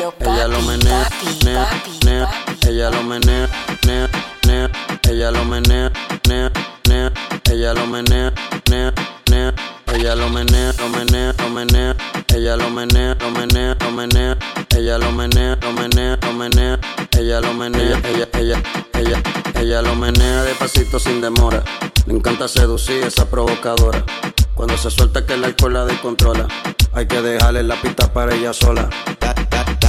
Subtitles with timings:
[0.00, 1.08] ella lo menea,
[1.44, 1.68] nea,
[2.06, 2.30] nea,
[2.66, 3.48] ella lo menea,
[3.86, 4.08] nea,
[4.46, 4.70] nea,
[5.06, 5.92] ella lo menea,
[6.26, 6.50] nea,
[6.88, 7.12] nea,
[7.50, 8.32] ella lo menea,
[8.70, 8.94] nea,
[9.30, 9.54] nea,
[9.92, 11.96] ella lo menea, lo menea, lo menea,
[12.28, 14.38] ella lo menea, lo menea, lo menea,
[14.74, 16.78] ella lo menea, lo menea, lo menea,
[17.18, 18.62] ella lo menea, ella, ella,
[18.94, 19.22] ella,
[19.54, 21.62] ella lo menea despacito sin demora.
[22.06, 24.02] Le encanta seducir esa provocadora.
[24.54, 26.48] Cuando se suelta que el alcohol la descontrola.
[26.92, 28.88] Hay que dejarle la pista para ella sola.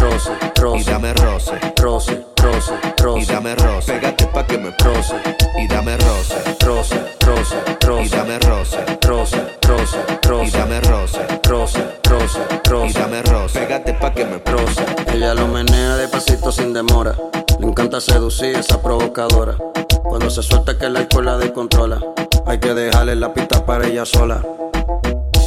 [0.00, 0.80] roce, roce.
[0.80, 3.20] Y dame roce, roce, roce, roce.
[3.20, 3.92] Y dame roce.
[3.92, 5.14] Pégate pa' que me roce.
[5.58, 6.34] Y dame roce,
[6.64, 8.04] roce, roce, roce.
[8.04, 10.46] Y dame roce, roce, roce, roce.
[10.46, 12.88] Y dame roce, roce, roce, roce.
[12.88, 13.60] Y dame roce.
[13.60, 14.84] Pégate pa' que me roce.
[15.12, 17.14] Ella lo menea despacito sin demora.
[17.58, 19.56] Le encanta seducir esa provocadora.
[20.02, 22.00] Cuando se suelta que la alcohol la descontrola.
[22.46, 24.42] Hay que dejarle la pista para ella sola.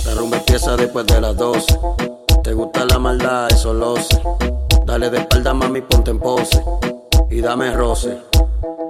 [0.06, 2.15] La rumba empieza después de las 12.
[2.46, 4.22] Te gusta la maldad, eso lo sé.
[4.86, 6.64] Dale de espalda, mami, ponte en pose.
[7.32, 8.20] Y dame roce.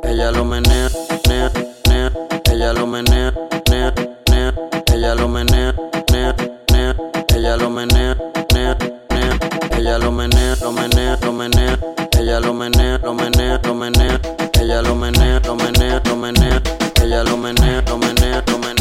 [0.03, 0.89] Ella lo menea,
[1.29, 1.49] nea,
[1.87, 2.11] nea.
[2.51, 3.33] Ella lo menea,
[3.71, 3.93] nea,
[4.29, 4.53] nea.
[4.93, 5.73] Ella lo menea,
[6.11, 6.35] nea,
[6.73, 6.95] nea.
[7.33, 8.17] Ella lo menea,
[8.53, 8.77] nea,
[9.09, 9.39] nea.
[9.71, 11.79] Ella lo menea, lo menea, lo menea.
[12.19, 14.19] Ella lo menea, lo menea, lo menea.
[14.59, 16.61] Ella lo menea, lo menea, lo menea.
[17.01, 18.74] Ella lo menea, lo menea, lo menea.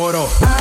[0.00, 0.59] Coro.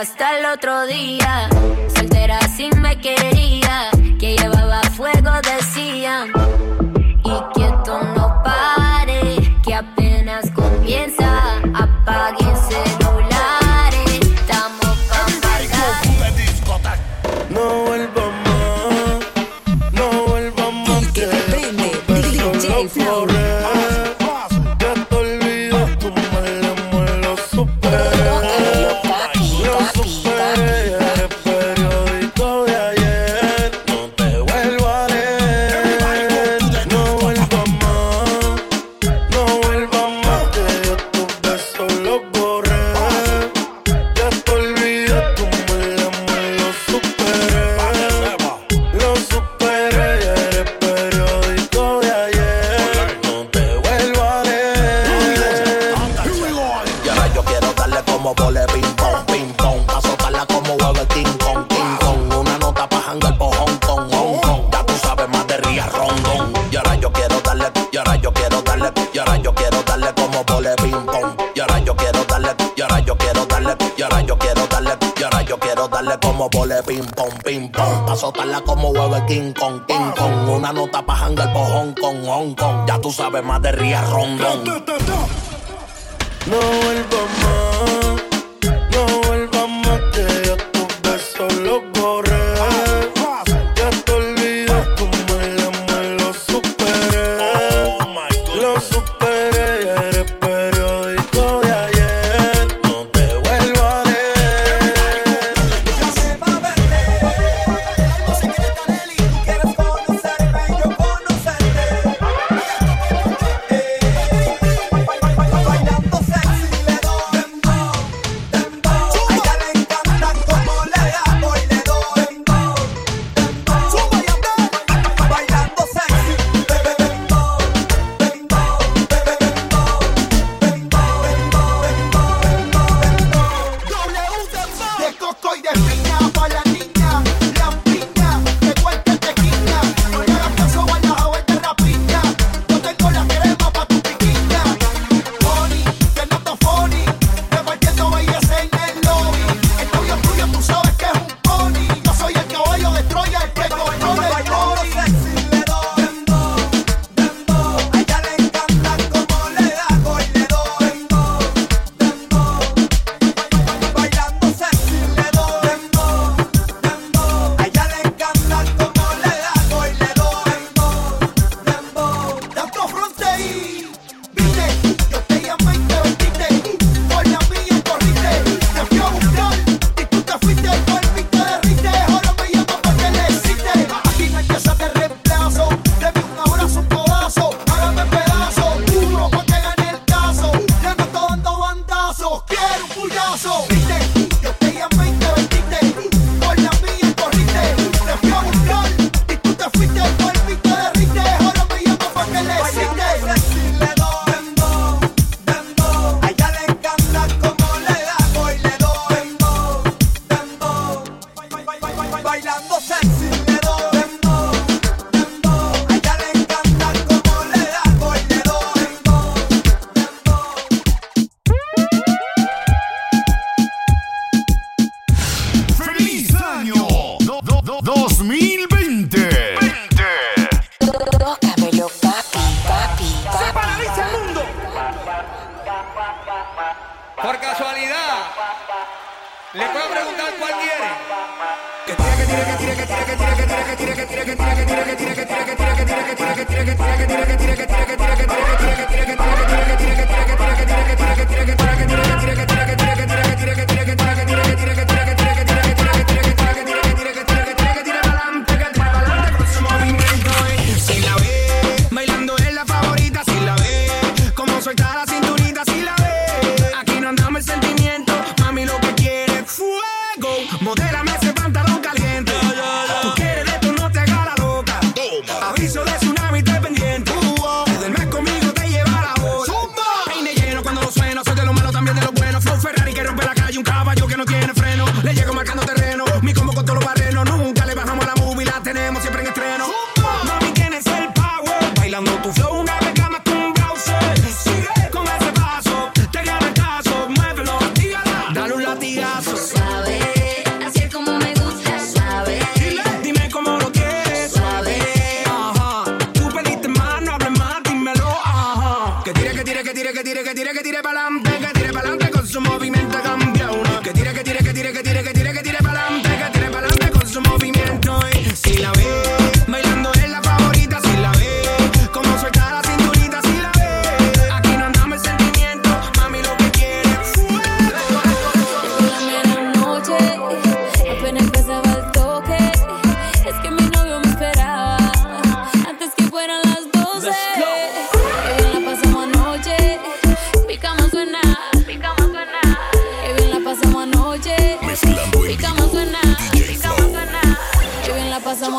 [0.00, 1.50] hasta el otro día.
[1.94, 6.26] Soltera si me quería, que llevaba fuego decía
[7.22, 11.58] Y quieto no pare, que apenas comienza.
[11.74, 12.39] Apague
[75.80, 78.04] Quiero darle como vole ping pong, ping pong.
[78.04, 80.50] Pa' soltarla como hueve King Kong, King Kong.
[80.50, 82.86] Una nota pa' hangar po' Hong Kong, Hong Kong.
[82.86, 84.62] Ya tú sabes más de Ría Rondón.
[86.44, 87.99] No vuelvo más.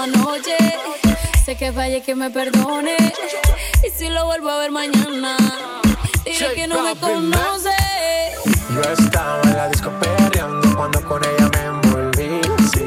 [0.01, 0.58] anoche.
[1.46, 2.96] Sé que fallé, que me perdone.
[3.86, 5.38] Y si lo vuelvo a ver mañana,
[6.25, 7.75] diré que no me conoce.
[8.74, 12.41] Yo estaba en la disco perreando cuando con ella me envolví.
[12.74, 12.86] Sí,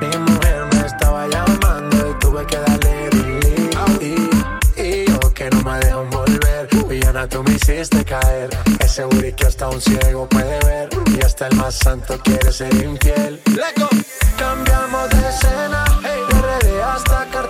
[0.00, 3.70] mi mujer me estaba llamando y tuve que darle delete.
[4.00, 6.68] Y, y yo que no me dejo volver.
[6.88, 8.50] Villana, tú me hiciste caer.
[8.80, 10.88] Ese booty que hasta un ciego puede ver.
[11.16, 13.40] Y hasta el más santo quiere ser infiel.
[14.36, 15.89] Cambiamos de escena
[16.82, 17.49] hasta cartón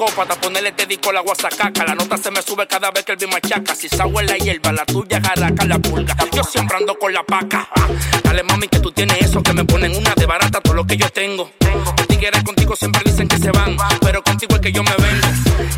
[0.00, 1.84] copa, ponerle este disco la guasacaca.
[1.84, 3.74] La nota se me sube cada vez que el beat machaca.
[3.74, 6.16] Si sago en la hierba, la tuya jaraca, la pulga.
[6.32, 7.68] Yo siempre ando con la paca.
[7.76, 7.86] Ah,
[8.24, 10.96] dale mami que tú tienes eso, que me ponen una de barata todo lo que
[10.96, 11.50] yo tengo.
[11.60, 15.28] Los tigueras contigo siempre dicen que se van, pero contigo es que yo me vengo.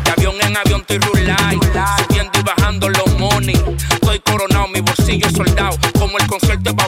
[0.05, 1.59] De avión en avión estoy rulay,
[2.07, 3.61] subiendo y bajando los money.
[3.91, 6.87] Estoy coronado, mi bolsillo soldado, como el concierto de Bad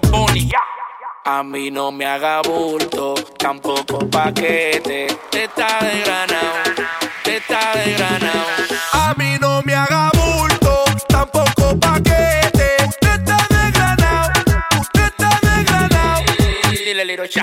[1.25, 8.46] A mí no me haga bulto, tampoco paquete, te está de granado teta de granado.
[8.94, 12.67] A mí no me haga bulto, tampoco paquete.
[12.88, 14.32] Usted está de granado,
[14.79, 16.24] usted está de granado.
[16.70, 17.41] Dile, Lirocha.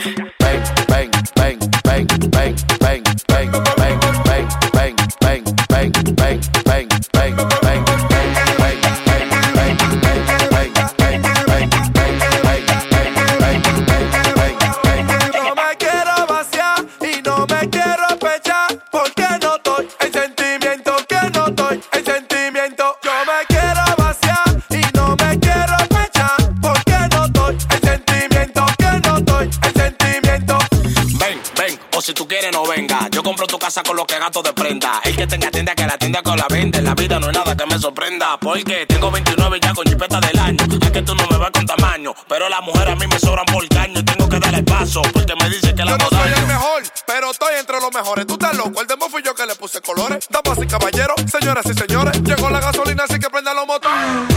[32.13, 33.09] si tú quieres no venga.
[33.11, 35.01] Yo compro tu casa con lo que gato de prenda.
[35.05, 36.83] El que tenga tienda, que la tienda con la vende.
[36.83, 38.39] La vida no es nada que me sorprenda.
[38.39, 40.65] Porque tengo 29 ya con chipeta del año.
[40.83, 42.15] Es que tú no me vas con tamaño.
[42.29, 44.01] Pero las mujeres a mí me sobran por caño.
[44.01, 45.01] Y tengo que darle paso.
[45.13, 48.27] Porque me dice que la Yo no soy el mejor, pero estoy entre los mejores.
[48.27, 50.29] Tú estás loco, el demo fui yo que le puse colores.
[50.29, 52.23] Damas y caballeros, señoras y señores.
[52.23, 54.32] Llegó la gasolina, así que prenda los motores.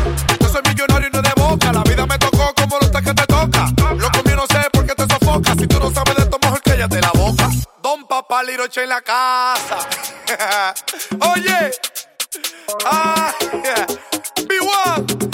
[8.45, 9.79] Liroche en la casa.
[11.33, 11.71] Oye.
[12.85, 13.85] Ah, yeah.
[14.47, 15.24] B1,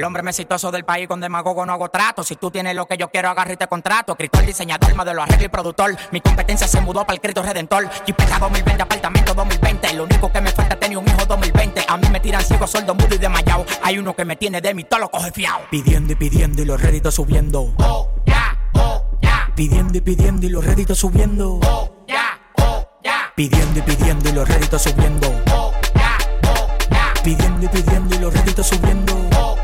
[0.00, 2.24] El hombre más exitoso del país con demagogo no hago trato.
[2.24, 4.12] Si tú tienes lo que yo quiero, agarro y te contrato.
[4.12, 5.94] Escritor, diseñador, modelo, arreglo y productor.
[6.10, 7.86] Mi competencia se mudó para el Cristo Redentor.
[8.06, 9.92] Jipeta 2020, apartamento 2020.
[9.92, 11.84] Lo único que me falta es tener un hijo 2020.
[11.86, 13.66] A mí me tiran ciego, sordo, mudo y desmayado.
[13.82, 15.66] Hay uno que me tiene de mí, todo lo coge fiado.
[15.70, 17.74] Pidiendo y pidiendo y los réditos subiendo.
[17.76, 19.52] Oh, ya, oh, ya.
[19.54, 21.60] Pidiendo y pidiendo y los réditos subiendo.
[21.62, 23.34] Oh, ya, oh, ya.
[23.36, 25.28] Pidiendo y pidiendo y los réditos subiendo.
[25.52, 26.16] Oh, ya,
[26.48, 27.12] oh, ya.
[27.22, 29.14] Pidiendo y pidiendo y los réditos subiendo.
[29.36, 29.59] Oh,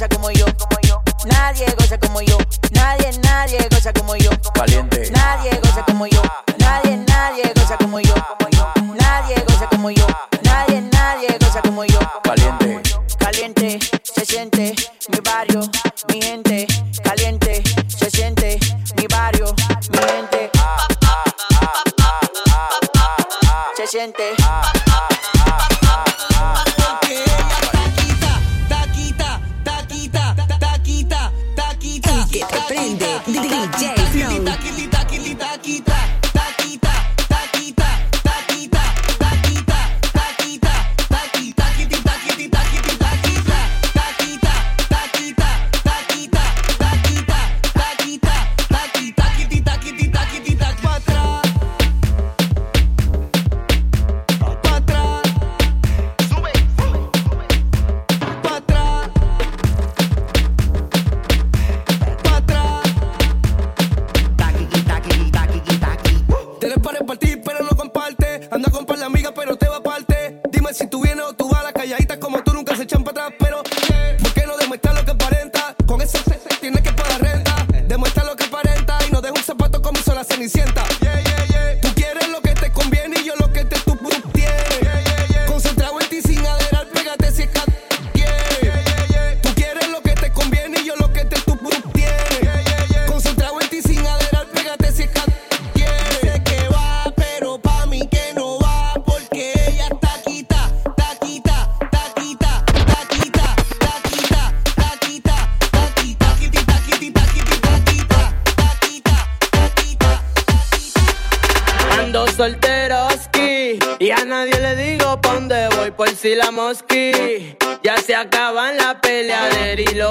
[0.00, 0.46] goza como yo.
[1.26, 2.38] Nadie goza como yo.
[2.72, 4.30] Nadie, nadie goza como yo.
[4.54, 4.99] Caliente.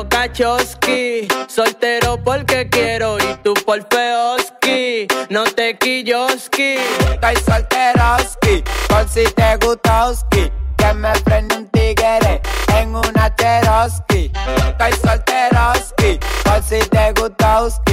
[0.07, 1.27] Cachoski.
[1.47, 5.07] Soltero porque quiero y tú por feoski.
[5.29, 6.75] no te quilloski.
[7.11, 10.51] Estoy solteroski, por si te gustoski.
[10.77, 12.41] Que me prende un tigre
[12.77, 14.31] en una Cherokee.
[14.69, 17.88] Estoy solteroski, por si te gustoski.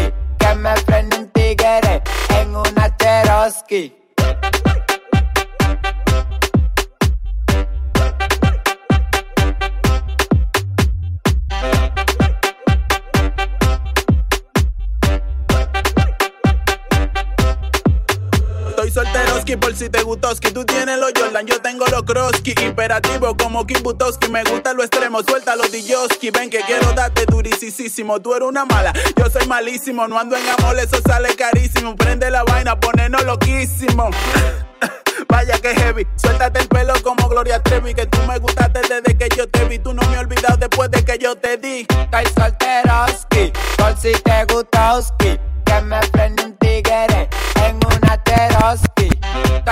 [19.54, 20.50] Por si te gustoski.
[20.50, 22.54] Tú tienes los Jordan, yo tengo los Kroski.
[22.62, 24.28] Imperativo como Kim Butowski.
[24.28, 26.30] Me gusta lo extremo, suelta los Diyoski.
[26.30, 28.20] Ven que quiero darte durisísimo.
[28.20, 30.08] Tú eres una mala, yo soy malísimo.
[30.08, 31.94] No ando en amor, eso sale carísimo.
[31.94, 34.10] Prende la vaina, ponernos loquísimo.
[35.28, 37.94] Vaya que heavy, suéltate el pelo como Gloria Trevi.
[37.94, 39.78] Que tú me gustaste desde que yo te vi.
[39.78, 41.86] Tú no me has olvidado después de que yo te di.
[41.88, 45.38] Estoy solteroski, por si te gustoski.
[45.64, 46.45] Que me prende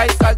[0.07, 0.34] price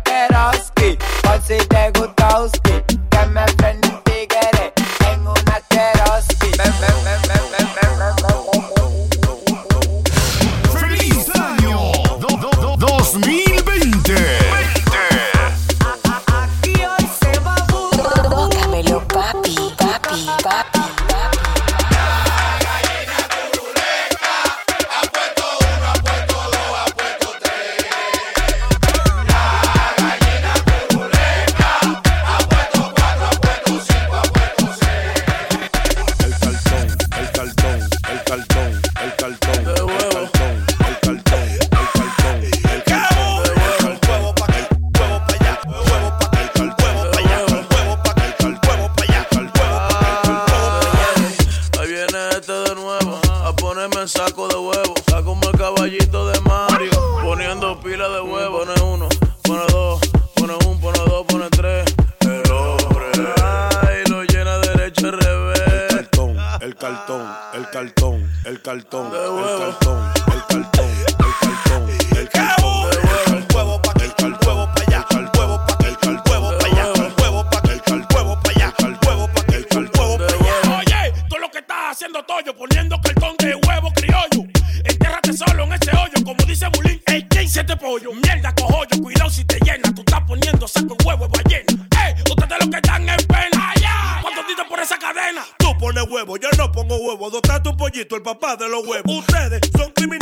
[82.08, 84.50] haciendo toyo, poniendo cartón de huevo criollo.
[84.86, 87.02] Entiérrate solo en ese hoyo, como dice Bulín.
[87.06, 88.14] Ey, ¿quién se te pollo?
[88.14, 89.94] Mierda, cojollo, cuidado si te llena.
[89.94, 91.88] Tú estás poniendo saco en huevo de ballena.
[92.06, 93.74] Ey, ustedes los que están en pena.
[94.22, 95.44] ¿cuántos dices por esa cadena?
[95.58, 97.30] Tú pones huevo, yo no pongo huevo.
[97.30, 99.18] Dota tu pollito, el papá de los huevos.
[99.18, 100.17] Ustedes son criminales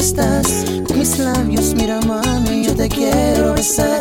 [0.00, 0.64] estás.
[0.86, 4.00] Con mis labios, mira mami, yo te quiero besar.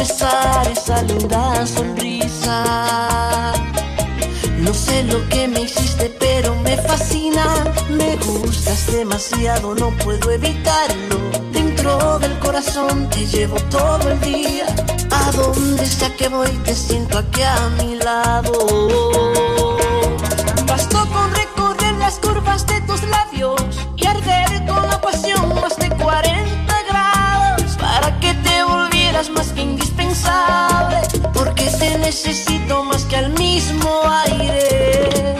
[0.00, 3.52] esa linda sonrisa.
[4.58, 7.64] No sé lo que me hiciste, pero me fascina.
[7.90, 11.18] Me gustas demasiado, no puedo evitarlo.
[11.52, 14.66] Dentro del corazón te llevo todo el día.
[15.10, 18.52] A donde sea que voy, te siento aquí a mi lado.
[20.66, 21.34] Bastó con
[32.08, 33.90] necesito más que al mismo
[34.24, 35.34] aire.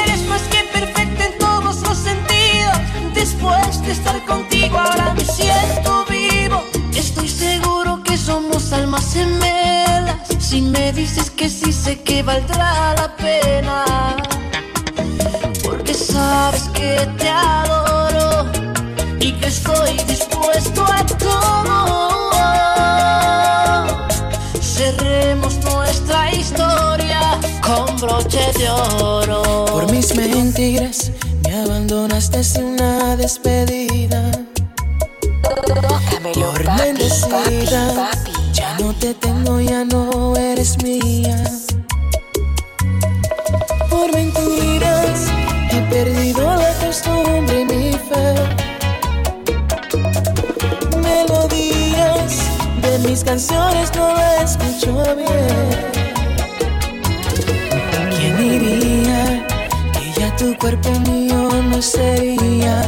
[0.00, 2.78] Eres más que perfecta en todos los sentidos.
[3.14, 6.64] Después de estar contigo ahora me siento vivo.
[6.92, 10.16] Estoy seguro que somos almas gemelas.
[10.40, 13.84] Si me dices que sí sé que valdrá la pena.
[15.62, 17.61] Porque sabes que te amo.
[32.56, 34.20] una despedida.
[35.42, 38.10] Tócamelo, Por papi, bendecida,
[38.52, 41.36] ya no te tengo, ya no eres mía.
[43.88, 45.28] Por mentiras
[45.70, 48.34] he perdido la costumbre y mi fe.
[50.98, 52.38] Melodías
[52.82, 56.11] de mis canciones no las escucho bien.
[60.52, 62.82] tu cuerpo mío no sería.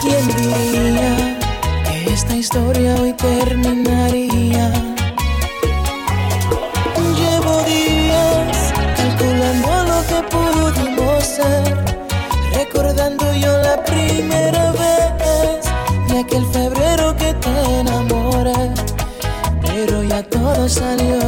[0.00, 1.38] ¿Quién diría
[2.04, 4.72] que esta historia hoy terminaría?
[7.20, 11.84] Llevo días calculando lo que pudimos ser,
[12.54, 15.64] recordando yo la primera vez
[16.08, 18.70] de aquel febrero que te enamoré,
[19.62, 21.19] pero ya todo salió.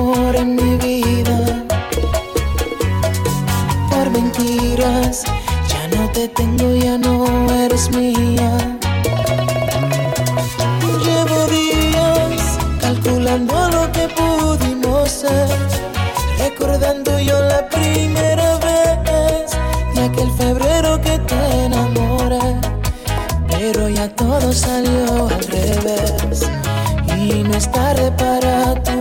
[0.00, 1.38] en mi vida.
[3.90, 5.24] Por mentiras,
[5.68, 8.50] ya no te tengo, ya no eres mía.
[11.04, 15.48] Llevo días calculando lo que pudimos ser,
[16.38, 19.50] recordando yo la primera vez
[19.94, 22.56] de aquel febrero que te enamoré.
[23.50, 26.48] Pero ya todo salió al revés
[27.18, 28.99] y no es tarde para tu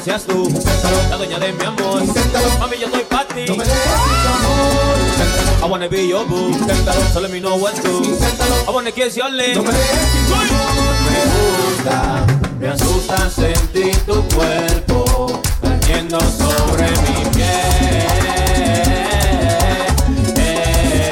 [0.00, 0.48] seas tú
[1.10, 2.02] la dueña de mi amor.
[2.60, 3.44] Mami, yo soy pa' ti.
[3.46, 3.86] No me dejes
[4.26, 4.96] amor.
[5.62, 6.52] I wanna be your boo.
[7.12, 8.02] So let me know what's true.
[8.66, 9.56] I wanna kiss your lips.
[9.56, 10.94] No me dejes sin amor.
[11.08, 12.26] Me gusta,
[12.60, 17.48] me asusta sentir tu cuerpo cayendo sobre mi piel.
[20.36, 21.10] Eh,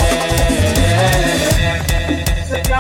[1.58, 2.72] eh, eh, Se te